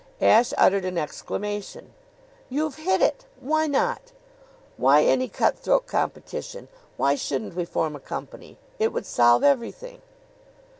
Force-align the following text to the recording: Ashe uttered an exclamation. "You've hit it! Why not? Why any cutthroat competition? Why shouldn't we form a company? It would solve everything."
Ashe 0.19 0.51
uttered 0.57 0.83
an 0.83 0.97
exclamation. 0.97 1.93
"You've 2.49 2.77
hit 2.77 3.03
it! 3.03 3.25
Why 3.39 3.67
not? 3.67 4.13
Why 4.75 5.03
any 5.03 5.27
cutthroat 5.29 5.85
competition? 5.85 6.69
Why 6.97 7.13
shouldn't 7.13 7.53
we 7.55 7.65
form 7.65 7.95
a 7.95 7.99
company? 7.99 8.57
It 8.79 8.91
would 8.93 9.05
solve 9.05 9.43
everything." 9.43 10.01